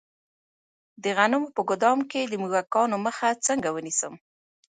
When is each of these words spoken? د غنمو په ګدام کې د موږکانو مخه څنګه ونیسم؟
د 1.03 1.05
غنمو 1.17 1.53
په 1.55 1.61
ګدام 1.69 1.99
کې 2.11 2.21
د 2.27 2.33
موږکانو 2.41 2.95
مخه 3.05 3.27
څنګه 3.47 3.69
ونیسم؟ 3.71 4.13